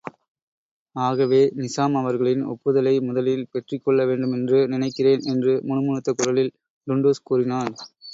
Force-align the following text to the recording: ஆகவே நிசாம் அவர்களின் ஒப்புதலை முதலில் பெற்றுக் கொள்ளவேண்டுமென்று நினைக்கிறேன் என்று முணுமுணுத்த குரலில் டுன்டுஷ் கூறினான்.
ஆகவே 0.95 1.41
நிசாம் 1.57 1.95
அவர்களின் 1.99 2.41
ஒப்புதலை 2.45 2.93
முதலில் 2.99 3.45
பெற்றுக் 3.51 3.83
கொள்ளவேண்டுமென்று 3.85 4.61
நினைக்கிறேன் 4.67 5.23
என்று 5.25 5.53
முணுமுணுத்த 5.63 6.13
குரலில் 6.13 6.51
டுன்டுஷ் 6.87 7.23
கூறினான். 7.23 7.71